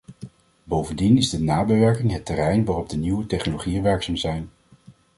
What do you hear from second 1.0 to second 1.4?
is de